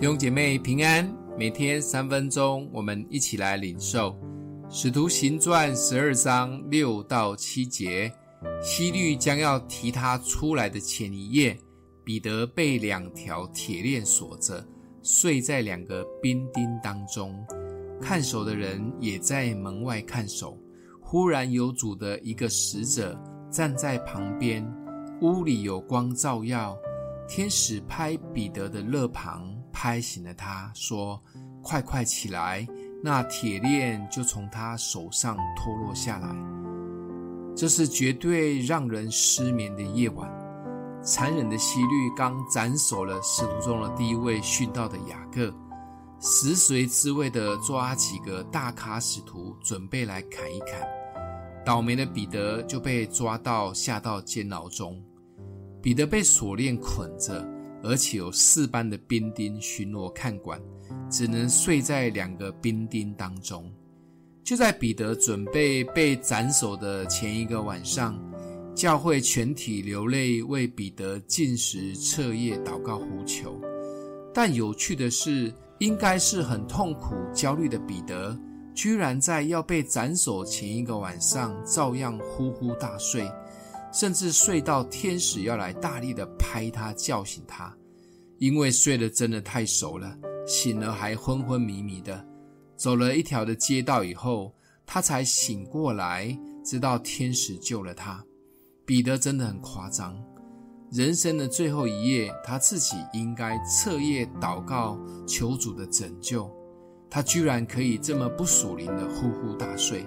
[0.00, 4.12] 弟兄姐妹平安，每天三分钟，我们一起来领受
[4.70, 8.08] 《使徒行传》十二章六到七节。
[8.62, 11.58] 希律将要提他出来的前一夜，
[12.04, 14.64] 彼得被两条铁链锁着，
[15.02, 17.34] 睡在两个兵丁当中，
[18.00, 20.56] 看守的人也在门外看守。
[21.00, 23.20] 忽然有主的一个使者
[23.50, 24.64] 站在旁边，
[25.22, 26.78] 屋里有光照耀，
[27.26, 29.57] 天使拍彼得的肋旁。
[29.80, 31.22] 拍醒了他，说
[31.62, 32.66] ：“快快起来！”
[33.00, 36.34] 那铁链就从他手上脱落下来。
[37.54, 40.28] 这是绝对让人失眠的夜晚。
[41.00, 45.54] 残忍的希律刚斩首了使徒中的第一位殉道的雅各，
[46.18, 50.80] 食髓知味的抓几个大咖使徒，准备来砍一砍。
[51.64, 55.00] 倒霉的彼得就被抓到下到监牢中。
[55.80, 57.57] 彼得被锁链捆着。
[57.82, 60.60] 而且有四班的兵丁巡逻看管，
[61.10, 63.70] 只能睡在两个兵丁当中。
[64.44, 68.18] 就在彼得准备被斩首的前一个晚上，
[68.74, 73.60] 教会全体流泪为彼得进食彻夜祷告呼求。
[74.32, 78.38] 但有趣的是，应该是很痛苦焦虑的彼得，
[78.74, 83.30] 居然在要被斩首前一个晚上，照样呼呼大睡。
[83.98, 87.76] 甚至睡到天使要来大力的拍他叫醒他，
[88.38, 92.24] 因为睡得真的太熟了，醒了还昏昏迷迷的。
[92.76, 94.54] 走了一条的街道以后，
[94.86, 98.24] 他才醒过来，知道天使救了他。
[98.86, 100.16] 彼得真的很夸张，
[100.92, 104.96] 人生的最后一夜，他自己应该彻夜祷告
[105.26, 106.48] 求主的拯救，
[107.10, 110.06] 他居然可以这么不属灵的呼呼大睡。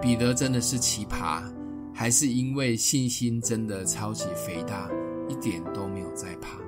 [0.00, 1.40] 彼得真的是奇葩。
[2.02, 4.90] 还是因为信心真的超级肥大，
[5.28, 6.58] 一点都没有在怕。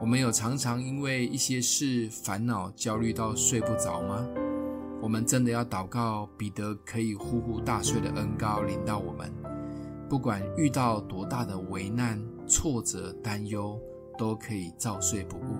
[0.00, 4.26] 我们有常常因为一些事烦恼、焦虑到睡不着吗？
[5.02, 9.30] 我们真的要祷告，彼得可以呼呼大睡的恩膏临到我们，
[10.08, 13.78] 不管遇到多大的危难、挫折、担忧，
[14.16, 15.58] 都可以照睡不误。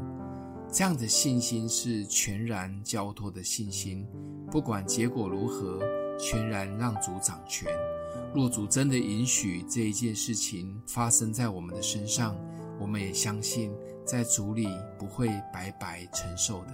[0.73, 4.07] 这样的信心是全然交托的信心，
[4.51, 5.79] 不管结果如何，
[6.19, 7.71] 全然让主掌权。
[8.35, 12.37] 若主真的允许这一件事情发生在我们的身上，
[12.79, 13.73] 我们也相信
[14.05, 14.69] 在主里
[14.99, 16.73] 不会白白承受的。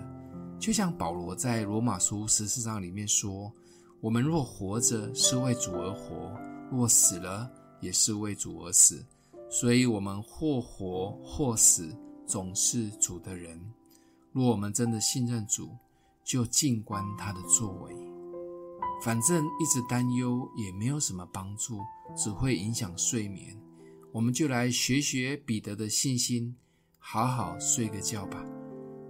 [0.59, 3.53] 就像保罗在罗马书十四章里面说
[4.01, 6.31] ：“我们若活着，是为主而活；
[6.71, 7.51] 若死了，
[7.81, 9.05] 也是为主而死。
[9.49, 11.95] 所以，我们或活或死，
[12.27, 13.61] 总是主的人。
[14.33, 15.71] 若我们真的信任主，
[16.25, 17.95] 就静观他的作为。”
[19.03, 21.81] 反正一直担忧也没有什么帮助，
[22.17, 23.57] 只会影响睡眠。
[24.13, 26.55] 我们就来学学彼得的信心，
[26.99, 28.45] 好好睡个觉吧。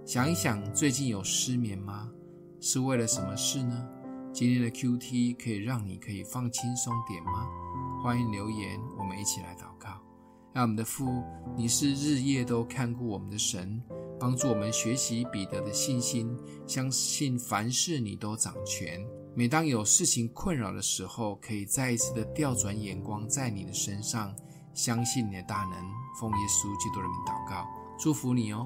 [0.05, 2.11] 想一想，最近有失眠吗？
[2.59, 3.87] 是为了什么事呢？
[4.33, 7.47] 今天的 QT 可以让你可以放轻松点吗？
[8.03, 10.01] 欢迎留言，我们一起来祷告。
[10.53, 11.23] 让我们的父，
[11.55, 13.81] 你是日夜都看顾我们的神，
[14.19, 19.05] 帮助我们学习彼得的信心，相信凡事你都掌权。
[19.37, 24.33] 每当有事情困扰的时候，可以再一次的调转眼光在你的身上，
[24.73, 25.73] 相信你的大能。
[26.17, 27.67] 奉耶稣基督的名祷告，
[27.99, 28.65] 祝福你哦。